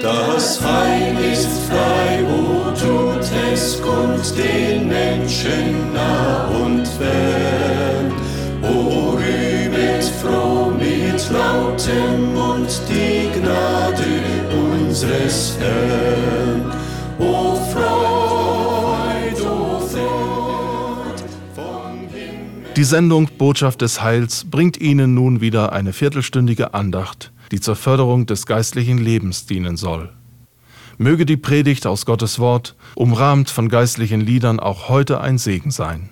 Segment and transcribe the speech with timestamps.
[0.00, 8.10] Das Heil ist frei, wo tut es kund den Menschen nah und fern.
[8.62, 14.02] O rühmet froh mit lautem Mund die Gnade
[14.50, 16.72] unseres Herrn.
[17.18, 21.22] O Freud, o Freud
[21.54, 22.72] vom Himmel.
[22.76, 28.26] Die Sendung Botschaft des Heils bringt Ihnen nun wieder eine viertelstündige Andacht die zur Förderung
[28.26, 30.12] des geistlichen Lebens dienen soll.
[30.98, 36.08] Möge die Predigt aus Gottes Wort, umrahmt von geistlichen Liedern, auch heute ein Segen sein.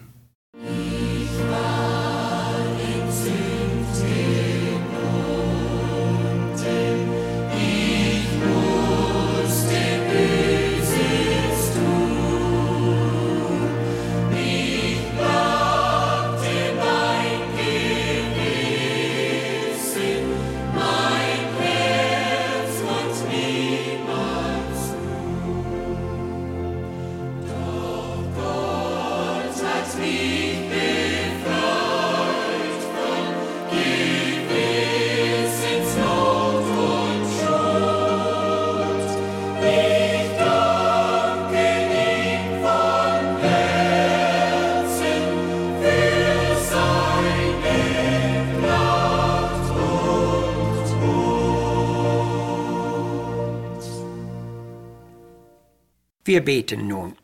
[56.31, 57.17] Wir beten nun.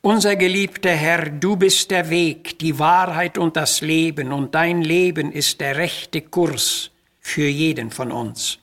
[0.00, 5.30] Unser geliebter Herr, du bist der Weg, die Wahrheit und das Leben, und dein Leben
[5.32, 8.58] ist der rechte Kurs für jeden von uns.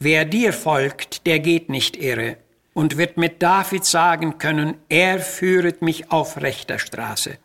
[0.00, 2.38] Wer dir folgt, der geht nicht irre
[2.74, 7.38] und wird mit David sagen können, er führet mich auf rechter Straße.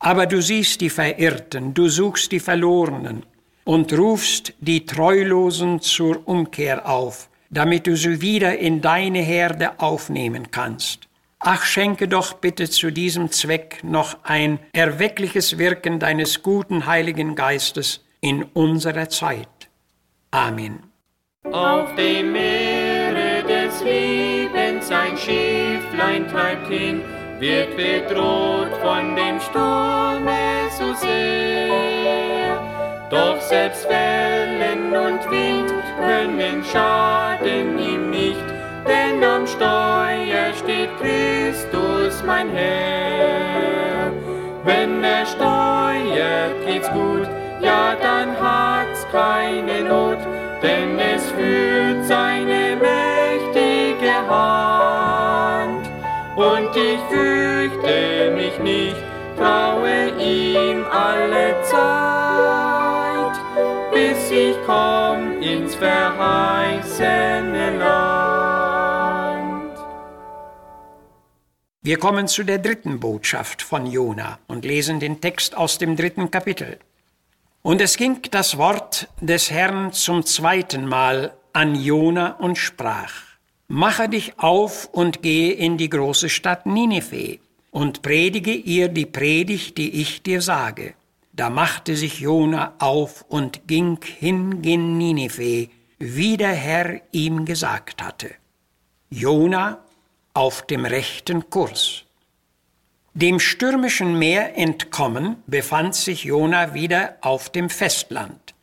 [0.00, 3.24] Aber du siehst die Verirrten, du suchst die Verlorenen
[3.64, 10.50] und rufst die Treulosen zur Umkehr auf, damit du sie wieder in deine Herde aufnehmen
[10.50, 11.07] kannst.
[11.40, 18.04] Ach, schenke doch bitte zu diesem Zweck noch ein erweckliches Wirken deines guten Heiligen Geistes
[18.20, 19.48] in unserer Zeit.
[20.32, 20.82] Amen.
[21.52, 27.02] Auf dem Meere des Lebens ein Schifflein treibt hin,
[27.38, 32.60] wird bedroht von dem Sturme so sehr.
[33.10, 38.57] Doch selbst Wellen und Wind können schaden ihm nicht,
[38.88, 44.10] denn am Steuer steht Christus, mein Herr.
[44.64, 47.28] Wenn er steuert, geht's gut,
[47.60, 50.18] ja, dann hat's keine Not,
[50.62, 55.84] denn es führt seine mächtige Hand.
[56.36, 58.96] Und ich fürchte mich nicht,
[59.36, 63.36] traue ihm alle Zeit,
[63.92, 67.57] bis ich komm ins verheißene
[71.80, 76.30] Wir kommen zu der dritten Botschaft von Jona und lesen den Text aus dem dritten
[76.30, 76.78] Kapitel.
[77.62, 83.12] Und es ging das Wort des Herrn zum zweiten Mal an Jona und sprach,
[83.68, 87.38] Mache dich auf und gehe in die große Stadt Nineveh
[87.70, 90.94] und predige ihr die Predigt, die ich dir sage.
[91.32, 95.68] Da machte sich Jona auf und ging hin gen Nineveh,
[95.98, 98.30] wie der Herr ihm gesagt hatte.
[99.10, 99.84] Jona
[100.38, 102.04] auf dem rechten Kurs.
[103.12, 108.54] Dem stürmischen Meer entkommen befand sich Jona wieder auf dem Festland.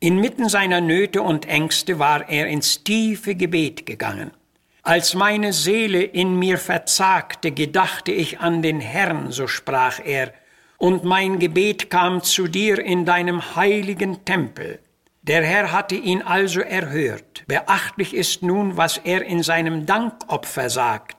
[0.00, 4.30] Inmitten seiner Nöte und Ängste war er ins tiefe Gebet gegangen.
[4.82, 10.32] Als meine Seele in mir verzagte, gedachte ich an den Herrn, so sprach er,
[10.78, 14.78] und mein Gebet kam zu dir in deinem heiligen Tempel.
[15.28, 17.44] Der Herr hatte ihn also erhört.
[17.46, 21.17] Beachtlich ist nun, was er in seinem Dankopfer sagt.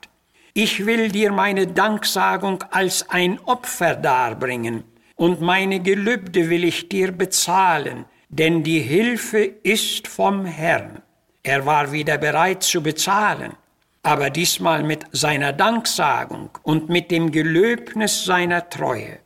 [0.62, 4.84] Ich will dir meine Danksagung als ein Opfer darbringen,
[5.16, 11.00] und meine Gelübde will ich dir bezahlen, denn die Hilfe ist vom Herrn.
[11.42, 13.54] Er war wieder bereit zu bezahlen,
[14.02, 19.18] aber diesmal mit seiner Danksagung und mit dem Gelöbnis seiner Treue.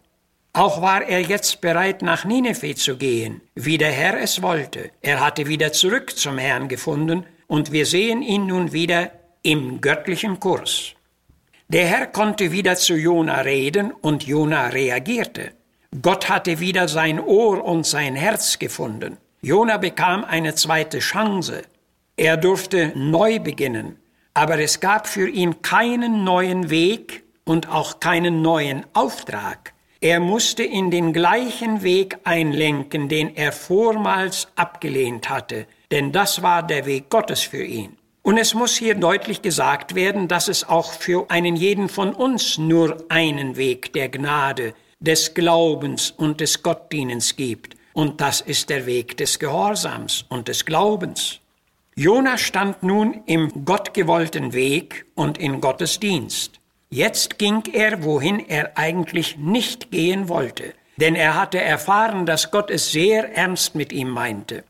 [0.53, 4.93] Auch war er jetzt bereit, nach Nineveh zu gehen, wie der Herr es wollte.
[5.01, 9.11] Er hatte wieder zurück zum Herrn gefunden und wir sehen ihn nun wieder
[9.43, 10.94] im göttlichen Kurs.
[11.75, 15.55] Der Herr konnte wieder zu Jona reden und Jona reagierte.
[16.01, 19.17] Gott hatte wieder sein Ohr und sein Herz gefunden.
[19.43, 21.63] Jona bekam eine zweite Chance.
[22.17, 23.99] Er durfte neu beginnen,
[24.35, 29.75] aber es gab für ihn keinen neuen Weg und auch keinen neuen Auftrag.
[30.01, 36.63] Er musste in den gleichen Weg einlenken, den er vormals abgelehnt hatte, denn das war
[36.63, 37.97] der Weg Gottes für ihn.
[38.27, 42.57] Und es muss hier deutlich gesagt werden, dass es auch für einen jeden von uns
[42.57, 47.77] nur einen Weg der Gnade, des Glaubens und des Gottdienens gibt.
[47.93, 51.41] Und das ist der Weg des Gehorsams und des Glaubens.
[51.97, 56.61] Jona stand nun im gottgewollten Weg und in Gottes Dienst.
[56.89, 62.71] Jetzt ging er, wohin er eigentlich nicht gehen wollte, denn er hatte erfahren, dass Gott
[62.71, 64.65] es sehr ernst mit ihm meinte.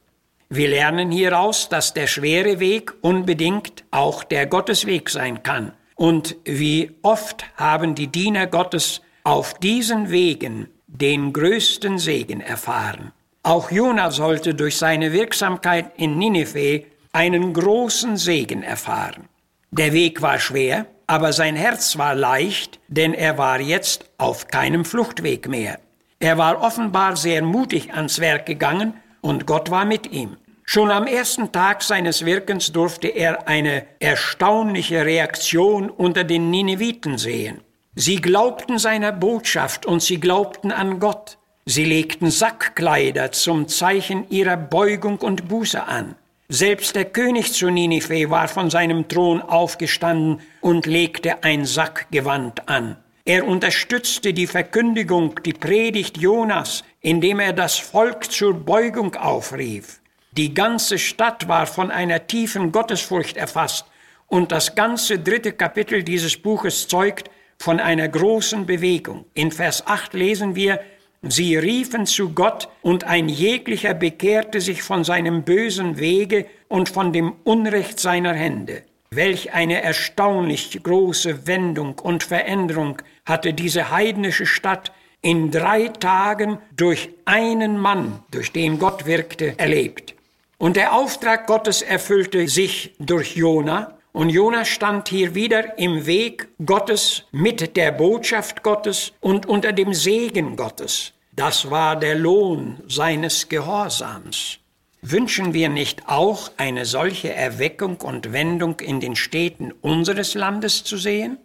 [0.56, 5.72] Wir lernen hieraus, dass der schwere Weg unbedingt auch der Gottesweg sein kann.
[5.96, 13.10] Und wie oft haben die Diener Gottes auf diesen Wegen den größten Segen erfahren.
[13.42, 19.24] Auch Jona sollte durch seine Wirksamkeit in Ninive einen großen Segen erfahren.
[19.72, 24.84] Der Weg war schwer, aber sein Herz war leicht, denn er war jetzt auf keinem
[24.84, 25.80] Fluchtweg mehr.
[26.20, 30.36] Er war offenbar sehr mutig ans Werk gegangen und Gott war mit ihm.
[30.66, 37.61] Schon am ersten Tag seines Wirkens durfte er eine erstaunliche Reaktion unter den Nineviten sehen.
[37.94, 41.38] Sie glaubten seiner Botschaft und sie glaubten an Gott.
[41.66, 46.16] Sie legten Sackkleider zum Zeichen ihrer Beugung und Buße an.
[46.49, 52.96] Selbst der König zu Ninive war von seinem Thron aufgestanden und legte ein Sackgewand an.
[53.25, 60.00] Er unterstützte die Verkündigung, die Predigt Jonas, indem er das Volk zur Beugung aufrief.
[60.36, 63.86] Die ganze Stadt war von einer tiefen Gottesfurcht erfasst
[64.26, 69.26] und das ganze dritte Kapitel dieses Buches zeugt von einer großen Bewegung.
[69.34, 70.81] In Vers 8 lesen wir,
[71.22, 77.12] Sie riefen zu Gott, und ein jeglicher bekehrte sich von seinem bösen Wege und von
[77.12, 78.82] dem Unrecht seiner Hände.
[79.10, 84.90] Welch eine erstaunlich große Wendung und Veränderung hatte diese heidnische Stadt
[85.22, 90.13] in drei Tagen durch einen Mann, durch den Gott wirkte, erlebt.
[90.58, 93.98] Und der Auftrag Gottes erfüllte sich durch Jona.
[94.12, 99.92] Und Jona stand hier wieder im Weg Gottes mit der Botschaft Gottes und unter dem
[99.92, 101.12] Segen Gottes.
[101.32, 104.58] Das war der Lohn seines Gehorsams.
[105.02, 110.96] Wünschen wir nicht auch eine solche Erweckung und Wendung in den Städten unseres Landes zu
[110.96, 111.38] sehen?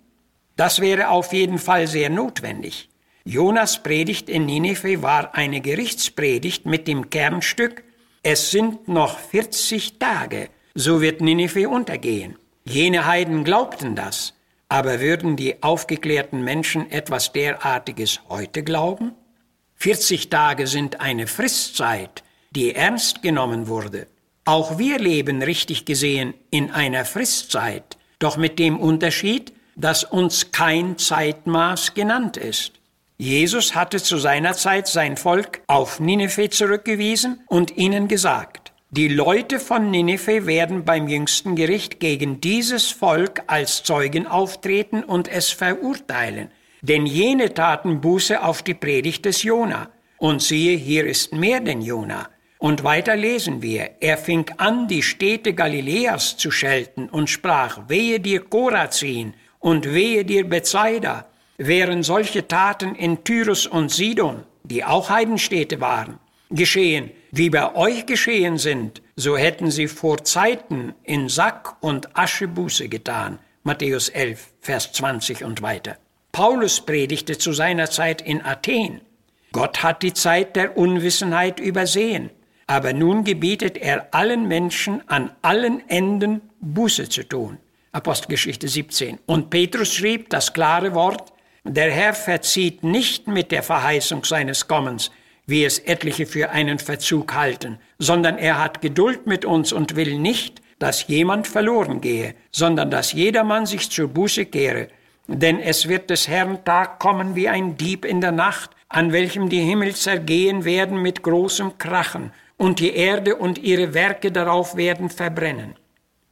[0.55, 2.89] Das wäre auf jeden Fall sehr notwendig.
[3.25, 7.83] Jonas Predigt in Nineveh war eine Gerichtspredigt mit dem Kernstück
[8.24, 12.38] es sind noch 40 Tage, so wird Ninive untergehen.
[12.66, 14.33] Jene Heiden glaubten das,
[14.68, 19.13] aber würden die aufgeklärten Menschen etwas derartiges heute glauben?
[19.75, 24.07] 40 Tage sind eine Fristzeit, die ernst genommen wurde.
[24.44, 30.98] Auch wir leben richtig gesehen in einer Fristzeit, doch mit dem Unterschied, dass uns kein
[30.98, 32.78] Zeitmaß genannt ist.
[33.21, 39.60] Jesus hatte zu seiner Zeit sein Volk auf Nineveh zurückgewiesen und ihnen gesagt, die Leute
[39.60, 46.50] von Nineveh werden beim jüngsten Gericht gegen dieses Volk als Zeugen auftreten und es verurteilen,
[46.81, 49.89] denn jene taten Buße auf die Predigt des Jona.
[50.18, 52.30] Und siehe, hier ist mehr denn Jona.
[52.57, 58.22] Und weiter lesen wir, er fing an, die Städte Galiläas zu schelten und sprach, wehe
[58.22, 61.28] dir Korazin und wehe dir Bethsaida,
[61.59, 66.17] wären solche Taten in Tyrus und Sidon, die auch Heidenstädte waren,
[66.50, 72.47] geschehen, wie bei euch geschehen sind, so hätten sie vor Zeiten in Sack und Asche
[72.47, 73.39] Buße getan.
[73.63, 75.98] Matthäus 11, Vers 20 und weiter.
[76.31, 79.01] Paulus predigte zu seiner Zeit in Athen.
[79.51, 82.29] Gott hat die Zeit der Unwissenheit übersehen,
[82.67, 87.57] aber nun gebietet er allen Menschen an allen Enden Buße zu tun.
[87.91, 89.19] Apostelgeschichte 17.
[89.25, 95.12] Und Petrus schrieb das klare Wort, der Herr verzieht nicht mit der Verheißung seines Kommens,
[95.46, 100.18] wie es etliche für einen Verzug halten, sondern er hat Geduld mit uns und will
[100.18, 104.88] nicht, dass jemand verloren gehe, sondern dass jedermann sich zur Buße kehre.
[105.28, 109.50] Denn es wird des Herrn Tag kommen wie ein Dieb in der Nacht, an welchem
[109.50, 115.10] die Himmel zergehen werden mit großem Krachen, und die Erde und ihre Werke darauf werden
[115.10, 115.75] verbrennen.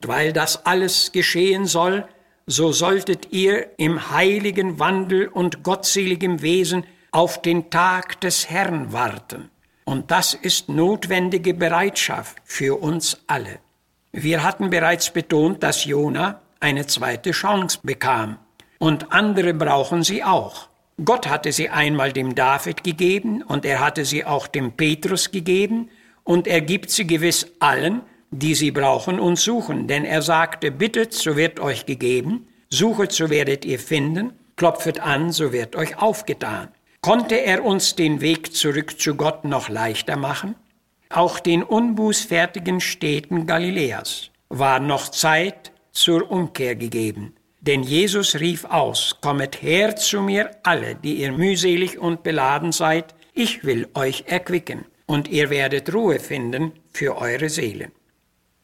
[0.02, 2.06] Weil das alles geschehen soll,
[2.48, 9.50] so solltet ihr im heiligen Wandel und gottseligem Wesen auf den Tag des Herrn warten.
[9.84, 13.60] Und das ist notwendige Bereitschaft für uns alle.
[14.13, 18.38] Wir hatten bereits betont, dass Jona eine zweite Chance bekam.
[18.80, 20.70] Und andere brauchen sie auch.
[21.04, 25.89] Gott hatte sie einmal dem David gegeben und er hatte sie auch dem Petrus gegeben
[26.24, 28.01] und er gibt sie gewiss allen,
[28.32, 29.88] die sie brauchen und suchen.
[29.88, 35.32] Denn er sagte, bittet, so wird euch gegeben, suchet, so werdet ihr finden, klopfet an,
[35.32, 36.70] so wird euch aufgetan.
[37.02, 40.56] Konnte er uns den Weg zurück zu Gott noch leichter machen?
[41.10, 44.32] Auch den unbußfertigen Städten Galiläas.
[44.50, 47.34] war noch Zeit zur Umkehr gegeben.
[47.62, 53.16] Denn Jesus rief aus, Kommet her zu mir alle, die ihr mühselig und beladen seid,
[53.34, 57.92] ich will euch erquicken, und ihr werdet Ruhe finden für eure Seelen.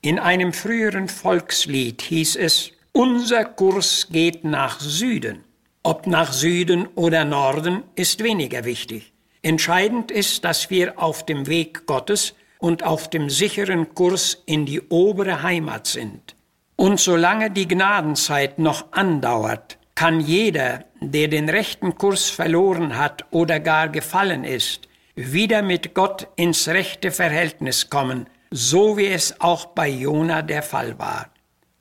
[0.06, 5.46] In einem früheren Volkslied hieß es, unser Kurs geht nach Süden.
[5.82, 9.14] Ob nach Süden oder Norden ist weniger wichtig.
[9.44, 14.82] Entscheidend ist, dass wir auf dem Weg Gottes und auf dem sicheren Kurs in die
[14.90, 16.36] obere Heimat sind.
[16.76, 23.62] Und solange die Gnadenzeit noch andauert, kann jeder, der den rechten Kurs verloren hat oder
[23.62, 29.90] gar gefallen ist, wieder mit Gott ins rechte Verhältnis kommen, so wie es auch bei
[29.90, 31.30] Jona der Fall war.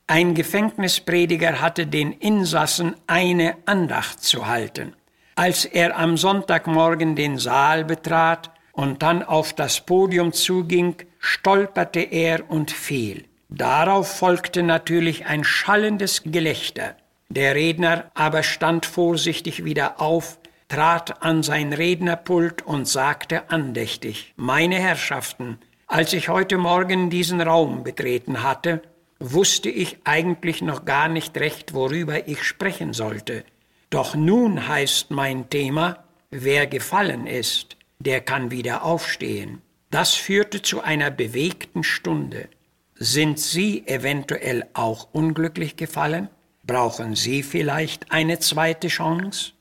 [0.07, 4.95] Ein Gefängnisprediger hatte den Insassen eine Andacht zu halten.
[5.35, 12.51] Als er am Sonntagmorgen den Saal betrat und dann auf das Podium zuging, stolperte er
[12.51, 13.27] und fiel.
[13.51, 16.97] Darauf folgte natürlich ein schallendes Gelächter.
[17.29, 20.39] Der Redner aber stand vorsichtig wieder auf,
[20.69, 25.59] trat an sein Rednerpult und sagte andächtig, Meine Herrschaften,
[25.93, 28.81] als ich heute Morgen diesen Raum betreten hatte,
[29.19, 33.45] wusste ich eigentlich noch gar nicht recht, worüber ich sprechen sollte.
[33.91, 39.61] Doch nun heißt mein Thema, wer gefallen ist, der kann wieder aufstehen.
[39.91, 42.49] Das führte zu einer bewegten Stunde.
[42.95, 46.31] Sind Sie eventuell auch unglücklich gefallen?
[46.67, 49.53] Brauchen Sie vielleicht eine zweite Chance?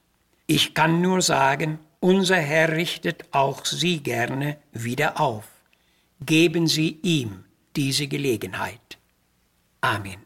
[0.47, 5.50] Ich kann nur sagen, unser Herr richtet auch Sie gerne wieder auf.
[6.23, 8.99] Geben Sie ihm diese Gelegenheit.
[9.81, 10.17] Amen.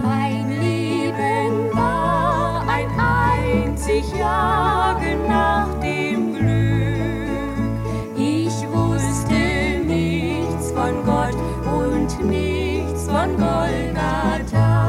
[0.00, 7.68] Mein Leben war ein einzig Jagen nach dem Glück.
[8.16, 14.86] Ich wusste nichts von Gott und nichts von Golgatha.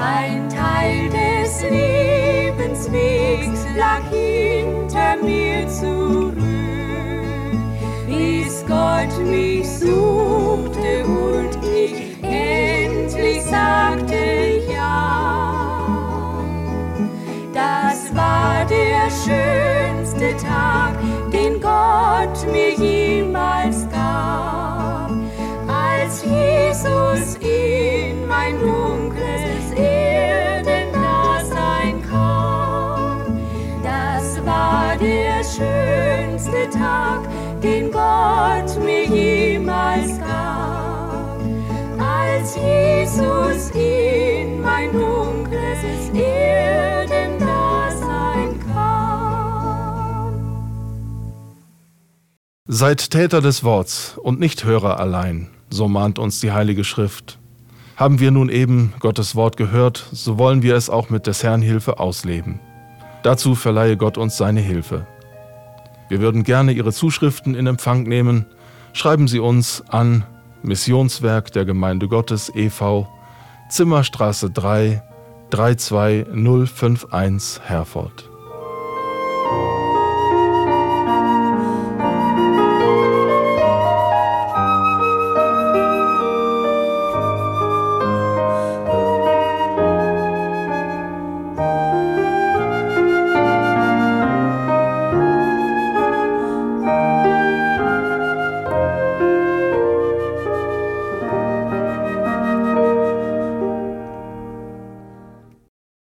[0.00, 6.23] Ein Teil des Lebenswegs lag hinter mir zurück,
[8.66, 16.40] Gott mich suchte und ich endlich sagte ja.
[17.52, 20.98] Das war der schönste Tag,
[21.32, 25.10] den Gott mir jemals gab,
[25.68, 28.83] als Jesus in mein dunkles
[52.76, 57.38] Seid Täter des Worts und nicht Hörer allein, so mahnt uns die Heilige Schrift.
[57.94, 61.62] Haben wir nun eben Gottes Wort gehört, so wollen wir es auch mit des Herrn
[61.62, 62.58] Hilfe ausleben.
[63.22, 65.06] Dazu verleihe Gott uns seine Hilfe.
[66.08, 68.44] Wir würden gerne Ihre Zuschriften in Empfang nehmen.
[68.92, 70.24] Schreiben Sie uns an
[70.64, 73.06] Missionswerk der Gemeinde Gottes e.V.
[73.68, 75.00] Zimmerstraße 3
[75.50, 78.33] 32051 Herford.